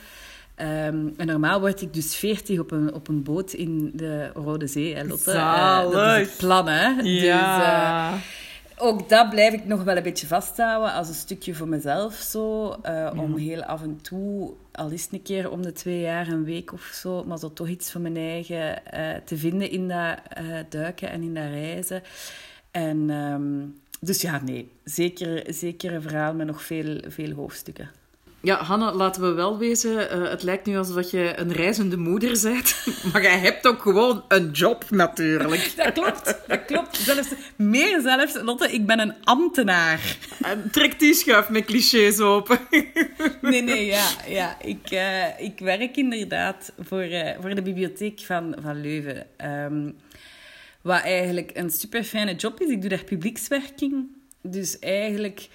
[0.61, 4.67] Um, en normaal word ik dus 40 op een, op een boot in de Rode
[4.67, 5.33] Zee, hè, Lotte.
[5.33, 6.89] Uh, dat is het plan, hè.
[7.03, 8.11] Ja.
[8.11, 8.46] Dus, uh,
[8.77, 12.69] ook dat blijf ik nog wel een beetje vasthouden als een stukje voor mezelf zo.
[12.69, 13.13] Uh, ja.
[13.17, 16.45] Om heel af en toe, al is het een keer om de twee jaar, een
[16.45, 20.19] week of zo, maar zo toch iets van mijn eigen uh, te vinden in dat
[20.41, 22.03] uh, duiken en in dat reizen.
[22.71, 27.91] En um, dus ja, nee, zeker, zeker een verhaal met nog veel, veel hoofdstukken.
[28.41, 30.19] Ja, Hanne, laten we wel wezen.
[30.19, 32.87] Uh, het lijkt nu alsof je een reizende moeder bent.
[33.13, 35.73] maar jij hebt ook gewoon een job, natuurlijk.
[35.77, 36.97] dat klopt, dat klopt.
[36.97, 40.17] Zelfs, meer zelfs, Lotte, ik ben een ambtenaar.
[40.43, 42.59] En trek die schuif met clichés open.
[43.41, 44.09] nee, nee, ja.
[44.27, 44.57] ja.
[44.61, 49.27] Ik, uh, ik werk inderdaad voor, uh, voor de bibliotheek van, van Leuven.
[49.45, 49.97] Um,
[50.83, 52.69] wat eigenlijk een super fijne job is.
[52.69, 54.07] Ik doe daar publiekswerking.
[54.43, 55.49] Dus eigenlijk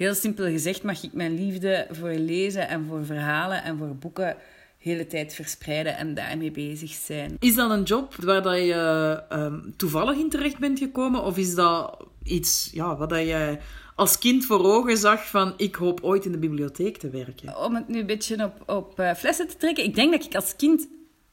[0.00, 4.36] Heel simpel gezegd mag ik mijn liefde voor lezen en voor verhalen en voor boeken
[4.78, 7.36] de hele tijd verspreiden en daarmee bezig zijn.
[7.38, 11.22] Is dat een job waar dat je ehm, toevallig in terecht bent gekomen?
[11.22, 13.58] Of is dat iets ja, wat dat je
[13.94, 17.58] als kind voor ogen zag van ik hoop ooit in de bibliotheek te werken?
[17.64, 19.84] Om het nu een beetje op, op uh, flessen te trekken.
[19.84, 20.88] Ik denk dat ik als kind,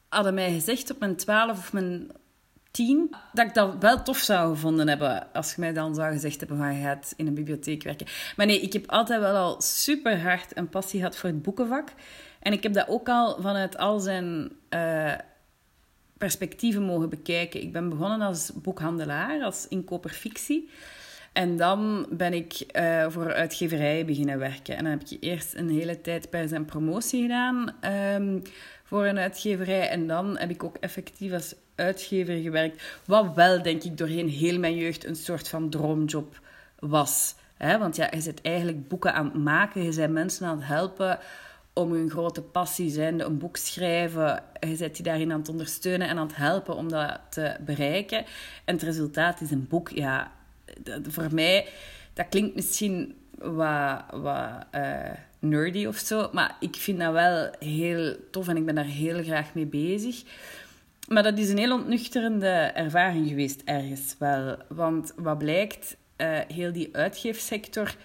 [0.10, 2.12] hadden mij gezegd op mijn twaalf of mijn
[3.34, 6.58] dat ik dat wel tof zou gevonden hebben als je mij dan zou gezegd hebben
[6.58, 8.08] van je gaat in een bibliotheek werken.
[8.36, 11.90] Maar nee, ik heb altijd wel al super hard een passie gehad voor het boekenvak.
[12.40, 15.14] En ik heb dat ook al vanuit al zijn uh,
[16.18, 17.62] perspectieven mogen bekijken.
[17.62, 20.70] Ik ben begonnen als boekhandelaar, als inkoper fictie.
[21.34, 24.78] En dan ben ik uh, voor uitgeverijen beginnen werken.
[24.78, 27.76] En dan heb ik eerst een hele tijd bij zijn promotie gedaan
[28.16, 28.42] um,
[28.88, 29.90] voor een uitgeverij.
[29.90, 32.84] En dan heb ik ook effectief als uitgever gewerkt.
[33.06, 36.40] Wat wel, denk ik, doorheen heel mijn jeugd een soort van droomjob
[36.80, 37.36] was.
[37.58, 39.84] Want ja, je zit eigenlijk boeken aan het maken.
[39.84, 41.20] Je bent mensen aan het helpen
[41.74, 44.44] om hun grote passie zijn, een boek schrijven.
[44.60, 48.26] Je zet die daarin aan het ondersteunen en aan het helpen om dat te bereiken.
[48.66, 49.90] En het resultaat is een boek.
[49.90, 50.32] Ja,
[51.04, 51.68] voor mij,
[52.14, 58.16] dat klinkt misschien wat, wat uh, nerdy of zo, maar ik vind dat wel heel
[58.32, 60.24] tof en ik ben daar heel graag mee bezig.
[61.08, 64.58] Maar dat is een heel ontnuchterende ervaring geweest, ergens wel.
[64.68, 67.96] Want wat blijkt, uh, heel die uitgeefsector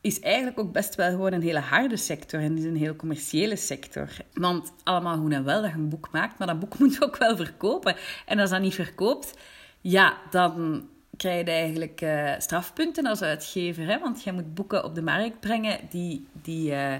[0.00, 2.40] is eigenlijk ook best wel gewoon een hele harde sector.
[2.40, 4.08] En is een heel commerciële sector.
[4.32, 7.04] Want allemaal goed en wel dat je een boek maakt, maar dat boek moet je
[7.04, 7.96] ook wel verkopen.
[8.26, 9.38] En als dat niet verkoopt,
[9.80, 13.86] ja, dan krijg je eigenlijk uh, strafpunten als uitgever.
[13.86, 13.98] Hè?
[13.98, 16.94] Want je moet boeken op de markt brengen die, die uh,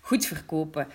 [0.00, 0.86] goed verkopen.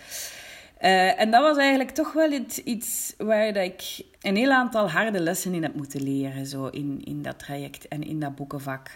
[0.82, 4.90] Uh, en dat was eigenlijk toch wel iets, iets waar dat ik een heel aantal
[4.90, 8.92] harde lessen in heb moeten leren, zo in, in dat traject en in dat boekenvak.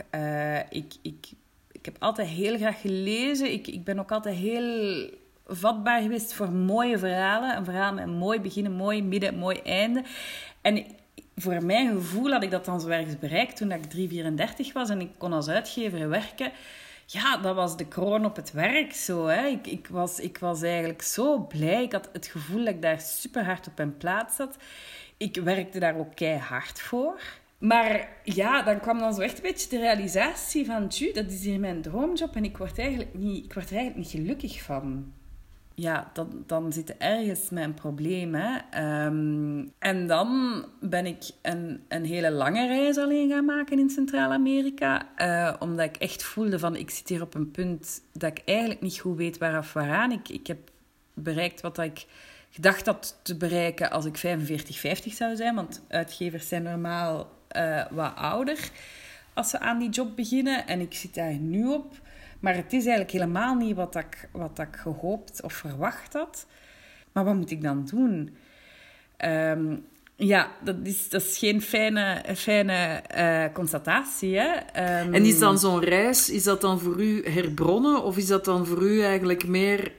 [0.69, 1.27] Ik, ik,
[1.71, 3.51] ik heb altijd heel graag gelezen.
[3.51, 5.09] Ik, ik ben ook altijd heel
[5.47, 7.57] vatbaar geweest voor mooie verhalen.
[7.57, 10.03] Een verhaal met een mooi begin, een mooi midden, een mooi einde.
[10.61, 10.85] En
[11.38, 15.02] voor mijn gevoel had ik dat dan zo ergens bereikt toen ik 3,34 was en
[15.02, 16.52] ik kon als uitgever werken
[17.10, 19.26] ja, dat was de kroon op het werk zo.
[19.26, 19.45] Hè.
[19.45, 21.84] Ik, ik, was, ik was eigenlijk zo blij.
[21.84, 24.58] Ik had het gevoel dat ik daar super hard op mijn plaats zat.
[25.17, 27.21] Ik werkte daar ook keihard voor.
[27.58, 30.88] Maar ja, dan kwam dan zo echt een beetje de realisatie van...
[30.88, 34.13] Tju, dat is hier mijn droomjob en ik word, eigenlijk niet, ik word er eigenlijk
[34.13, 35.13] niet gelukkig van
[35.79, 38.35] ja, dan, dan zit er ergens mijn probleem.
[38.35, 38.57] Hè.
[38.69, 45.09] Ehm, en dan ben ik een, een hele lange reis alleen gaan maken in Centraal-Amerika.
[45.17, 48.81] Uh, omdat ik echt voelde van, ik zit hier op een punt dat ik eigenlijk
[48.81, 50.11] niet goed weet waaraf waaraan.
[50.11, 50.57] Ik, ik heb
[51.13, 52.05] bereikt wat ik
[52.49, 55.55] gedacht had te bereiken als ik 45, 50 zou zijn.
[55.55, 58.69] Want uitgevers zijn normaal uh, wat ouder
[59.33, 60.67] als ze aan die job beginnen.
[60.67, 61.99] En ik zit daar nu op
[62.39, 66.45] maar het is eigenlijk helemaal niet wat ik, wat ik gehoopt of verwacht had.
[67.12, 68.36] Maar wat moet ik dan doen?
[69.26, 74.38] Um, ja, dat is, dat is geen fijne, fijne uh, constatatie.
[74.38, 74.54] Hè?
[75.04, 78.04] Um, en is dan zo'n reis, is dat dan voor u herbronnen?
[78.04, 79.91] Of is dat dan voor u eigenlijk meer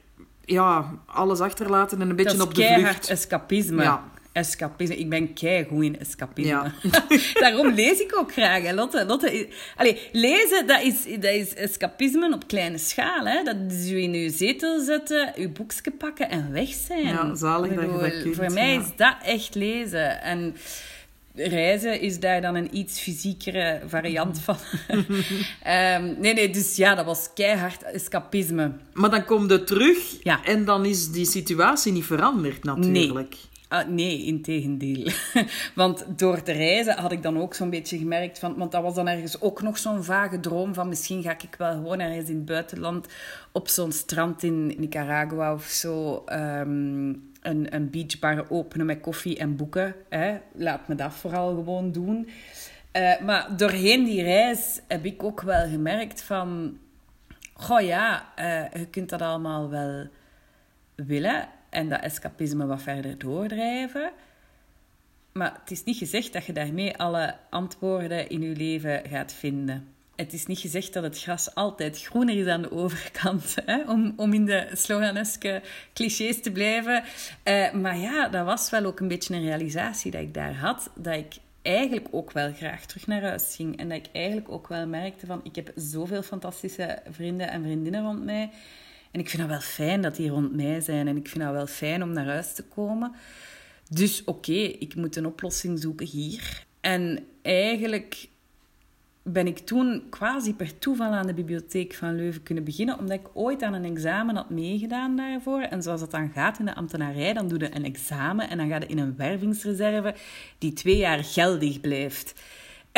[0.44, 3.08] ja, alles achterlaten en een beetje op de vlucht?
[3.08, 3.82] escapisme.
[3.82, 4.04] Ja
[4.38, 4.96] escapisme.
[4.96, 6.72] Ik ben keigoed in escapisme.
[7.40, 8.62] Daarom lees ik ook graag.
[8.62, 8.72] Hè.
[8.72, 13.26] Lotte, Lotte, Allee, lezen, dat is, dat is escapisme op kleine schaal.
[13.26, 13.42] Hè.
[13.42, 17.06] Dat is u in uw zetel zetten, uw boekje pakken en weg zijn.
[17.06, 20.22] Ja, zalig dat je dat kunt, Voor mij is dat echt lezen.
[20.22, 20.56] En
[21.34, 24.56] reizen is daar dan een iets fysiekere variant van.
[24.88, 28.72] um, nee, nee, dus ja, dat was keihard escapisme.
[28.92, 30.44] Maar dan kom je terug ja.
[30.44, 33.30] en dan is die situatie niet veranderd natuurlijk.
[33.30, 33.47] Nee.
[33.86, 35.12] Nee, in tegendeel.
[35.74, 38.56] want door te reizen had ik dan ook zo'n beetje gemerkt van...
[38.56, 40.88] Want dat was dan ergens ook nog zo'n vage droom van...
[40.88, 43.06] Misschien ga ik wel gewoon ergens in het buitenland
[43.52, 46.24] op zo'n strand in Nicaragua of zo...
[46.32, 49.94] Um, een, een beachbar openen met koffie en boeken.
[50.08, 50.38] Hè.
[50.52, 52.28] Laat me dat vooral gewoon doen.
[52.92, 56.78] Uh, maar doorheen die reis heb ik ook wel gemerkt van...
[57.52, 60.06] Goh ja, uh, je kunt dat allemaal wel
[60.94, 64.12] willen en dat escapisme wat verder doordrijven.
[65.32, 69.96] Maar het is niet gezegd dat je daarmee alle antwoorden in je leven gaat vinden.
[70.16, 73.82] het is niet gezegd dat het gras altijd groener is aan de overkant, hè?
[73.90, 77.02] Om, om in de sloganeske clichés te blijven.
[77.44, 80.90] Uh, maar ja, dat was wel ook een beetje een realisatie dat ik daar had,
[80.94, 83.78] dat ik eigenlijk ook wel graag terug naar huis ging.
[83.78, 88.02] En dat ik eigenlijk ook wel merkte van, ik heb zoveel fantastische vrienden en vriendinnen
[88.02, 88.50] rond mij.
[89.18, 91.08] En ik vind het wel fijn dat die rond mij zijn.
[91.08, 93.12] En ik vind het wel fijn om naar huis te komen.
[93.90, 96.64] Dus oké, ik moet een oplossing zoeken hier.
[96.80, 98.28] En eigenlijk
[99.22, 103.28] ben ik toen quasi per toeval aan de bibliotheek van Leuven kunnen beginnen, omdat ik
[103.32, 105.60] ooit aan een examen had meegedaan daarvoor.
[105.60, 108.68] En zoals dat dan gaat in de ambtenarij, dan doe je een examen en dan
[108.68, 110.14] ga je in een wervingsreserve
[110.58, 112.34] die twee jaar geldig blijft.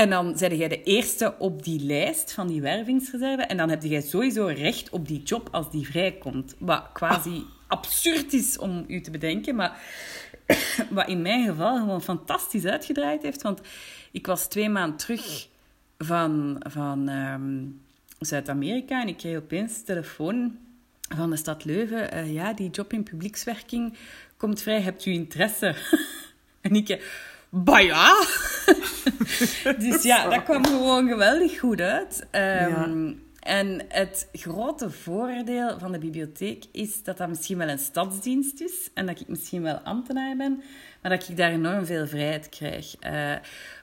[0.01, 3.43] En dan zet jij de eerste op die lijst van die wervingsreserve.
[3.43, 6.55] En dan heb je sowieso recht op die job als die vrijkomt.
[6.59, 9.81] Wat quasi absurd is om u te bedenken, maar
[10.91, 13.43] wat in mijn geval gewoon fantastisch uitgedraaid heeft.
[13.43, 13.61] Want
[14.11, 15.49] ik was twee maanden terug
[15.99, 17.65] van, van ehm,
[18.19, 20.59] Zuid-Amerika en ik kreeg opeens telefoon
[21.17, 22.15] van de stad Leuven.
[22.15, 23.97] Uh, ja, die job in publiekswerking
[24.37, 24.81] komt vrij.
[24.81, 25.77] Hebt u interesse?
[26.61, 27.29] en ik...
[27.51, 28.27] Bah ja!
[29.79, 32.27] dus ja, dat kwam gewoon geweldig goed uit.
[32.33, 38.61] Um, En het grote voordeel van de bibliotheek is dat dat misschien wel een stadsdienst
[38.61, 40.63] is en dat ik misschien wel ambtenaar ben,
[41.03, 42.95] maar dat ik daar enorm veel vrijheid krijg.
[43.07, 43.35] Uh,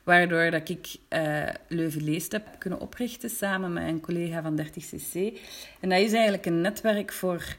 [0.04, 5.40] waardoor dat ik uh, Leuven Leest heb kunnen oprichten samen met een collega van 30cc.
[5.80, 7.56] En dat is eigenlijk een netwerk voor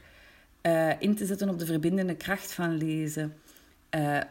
[0.61, 3.33] uh, in te zetten op de verbindende kracht van lezen.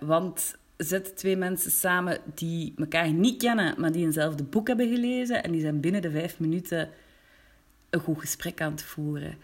[0.01, 5.43] want zet twee mensen samen die elkaar niet kennen, maar die eenzelfde boek hebben gelezen
[5.43, 6.88] en die zijn binnen de vijf minuten
[7.91, 9.38] een goed gesprek aan het voeren.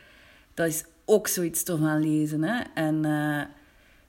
[0.55, 2.43] Dat is ook zoiets tof aan lezen.
[2.43, 2.63] Hè?
[2.75, 3.43] En, uh,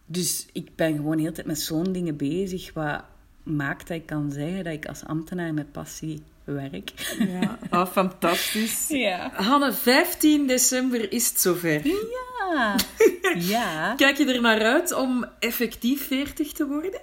[0.05, 3.03] dus ik ben gewoon heel tijd met zo'n dingen bezig, wat
[3.43, 7.15] maakt dat ik kan zeggen dat ik als ambtenaar met passie werk.
[7.19, 8.87] Ja, oh, fantastisch.
[8.87, 9.31] Ja.
[9.33, 11.87] Hanne, 15 december is het zover.
[11.87, 12.75] Ja.
[13.53, 13.95] ja.
[13.95, 17.01] Kijk je er naar uit om effectief 40 te worden?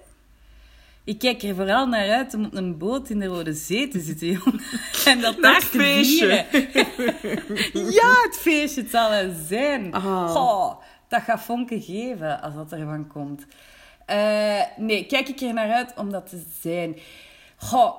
[1.05, 4.01] Ik kijk er vooral naar uit om op een boot in de Rode Zee te
[4.01, 4.61] zitten, jongen.
[5.05, 6.47] En dat daar te vieren.
[7.93, 9.97] ja, het feestje, het zal er zijn.
[9.97, 10.75] Oh.
[11.09, 13.47] dat gaat vonken geven als dat ervan komt.
[14.11, 16.97] Uh, nee, kijk ik er naar uit om dat te zijn.
[17.57, 17.95] Goh,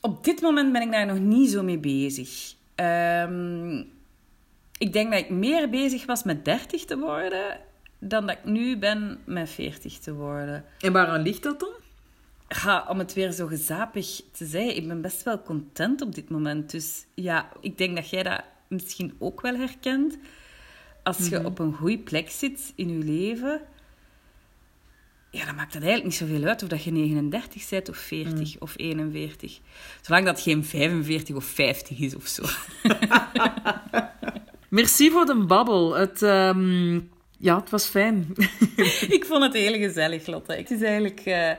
[0.00, 2.54] op dit moment ben ik daar nog niet zo mee bezig.
[2.76, 3.92] Um,
[4.78, 7.60] ik denk dat ik meer bezig was met 30 te worden
[7.98, 10.64] dan dat ik nu ben met 40 te worden.
[10.80, 11.72] En waaraan ligt dat dan?
[12.62, 16.30] Ja, om het weer zo gezapig te zeggen, ik ben best wel content op dit
[16.30, 16.70] moment.
[16.70, 20.18] Dus ja, ik denk dat jij dat misschien ook wel herkent.
[21.02, 21.46] Als je mhm.
[21.46, 23.60] op een goede plek zit in je leven,
[25.30, 28.54] ja, dan maakt het eigenlijk niet zoveel uit of dat je 39 bent of 40
[28.54, 28.62] mhm.
[28.62, 29.58] of 41.
[30.00, 32.42] Zolang dat geen 45 of 50 is of zo.
[34.68, 35.94] Merci voor de babbel.
[35.94, 37.00] Het, ehm,
[37.38, 38.32] ja, het was fijn.
[39.16, 40.52] ik vond het heel gezellig, Lotte.
[40.52, 41.26] Het is eigenlijk...
[41.26, 41.52] Uh,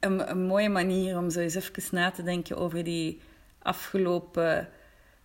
[0.00, 3.20] een, een, mooie manier om zo eens even na te denken over die
[3.62, 4.68] afgelopen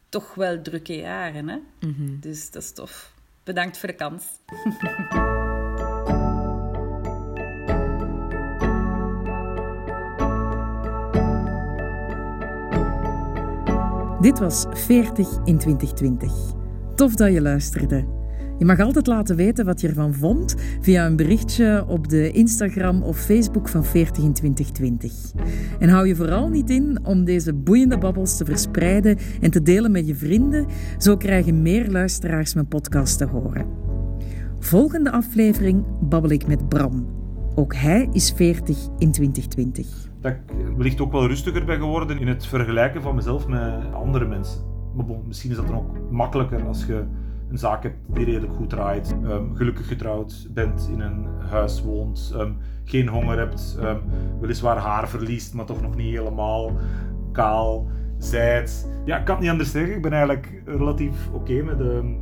[0.09, 1.47] toch wel drukke jaren.
[1.47, 1.57] Hè?
[1.79, 2.19] Mhm.
[2.19, 3.13] Dus dat is tof.
[3.43, 4.25] Bedankt voor de kans.
[14.21, 16.33] Dit was 40 in 2020.
[16.95, 18.22] Tof dat je luisterde.
[18.63, 23.01] Je mag altijd laten weten wat je ervan vond via een berichtje op de Instagram
[23.01, 25.11] of Facebook van 40 in 2020.
[25.79, 29.91] En hou je vooral niet in om deze boeiende babbels te verspreiden en te delen
[29.91, 30.65] met je vrienden.
[30.97, 33.65] Zo krijgen meer luisteraars mijn podcast te horen.
[34.59, 37.07] Volgende aflevering babbel ik met Bram.
[37.55, 39.87] Ook hij is 40 in 2020.
[40.21, 40.39] Dat ik
[40.77, 44.61] wellicht ook wel rustiger ben geworden in het vergelijken van mezelf met andere mensen.
[45.27, 47.03] Misschien is dat dan ook makkelijker als je
[47.53, 52.33] een zaak hebt die redelijk goed draait, um, gelukkig getrouwd bent, in een huis woont,
[52.35, 54.01] um, geen honger hebt, um,
[54.39, 56.71] weliswaar haar verliest, maar toch nog niet helemaal
[57.31, 57.87] kaal
[58.17, 58.89] zijt.
[59.05, 59.95] Ja, ik kan het niet anders zeggen.
[59.95, 62.17] Ik ben eigenlijk relatief oké met, de,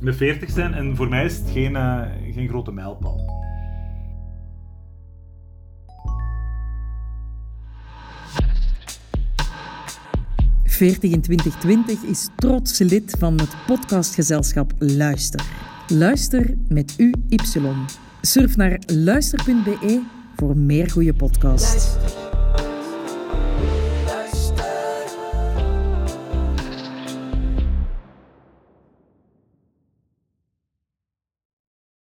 [0.00, 3.41] met 40 zijn en voor mij is het geen, uh, geen grote mijlpaal.
[10.82, 15.44] 40 in 2020 is trots lid van het podcastgezelschap Luister.
[15.86, 17.38] Luister met UY.
[18.20, 20.02] Surf naar luister.be
[20.36, 21.96] voor meer goede podcasts.